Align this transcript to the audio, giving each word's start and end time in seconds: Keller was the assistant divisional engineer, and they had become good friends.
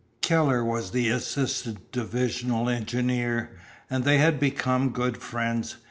Keller 0.21 0.65
was 0.65 0.89
the 0.89 1.09
assistant 1.09 1.91
divisional 1.91 2.67
engineer, 2.67 3.51
and 3.87 4.03
they 4.03 4.17
had 4.17 4.39
become 4.39 4.89
good 4.89 5.17
friends. 5.17 5.75